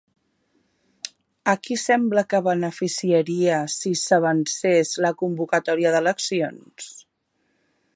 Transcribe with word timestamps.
A 1.53 1.53
qui 1.67 1.77
sembla 1.81 2.23
que 2.33 2.41
beneficiaria 2.49 3.61
si 3.77 3.93
s'avancés 4.07 4.97
la 5.07 5.15
convocatòria 5.23 5.97
d'eleccions? 5.99 6.91